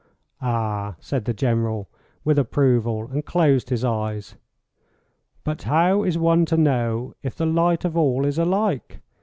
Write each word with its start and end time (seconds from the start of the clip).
"Ah," 0.41 0.95
said 0.99 1.25
the 1.25 1.31
General, 1.33 1.87
with 2.23 2.39
approval, 2.39 3.07
and 3.11 3.23
closed 3.23 3.69
his 3.69 3.85
eyes. 3.85 4.33
"But 5.43 5.61
how 5.61 6.01
is 6.01 6.17
one 6.17 6.43
to 6.45 6.57
know 6.57 7.13
if 7.21 7.35
the 7.35 7.45
light 7.45 7.85
of 7.85 7.95
all 7.95 8.25
is 8.25 8.39
alike?" 8.39 8.99